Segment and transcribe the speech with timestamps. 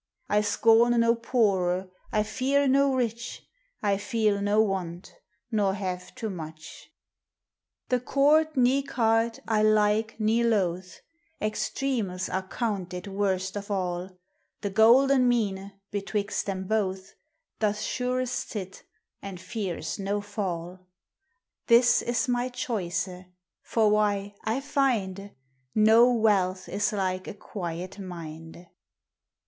[0.27, 3.43] I scorne no poore, I feare no rich;
[3.83, 5.13] I feele no want,
[5.51, 6.89] nor have too much.
[7.89, 11.01] The court ne cart I like ne loath,—
[11.49, 14.17] Extreames are counted worst of all;
[14.61, 17.13] The golden meane betwixt them both
[17.59, 18.81] Doth surest sit,
[19.21, 21.99] and feares no fall; THOUGHT: POETRY: BOOKS.
[21.99, 23.25] 327 This is my choyce;
[23.61, 25.35] for why, I finde
[25.75, 28.65] No wealth is like a quiet minde.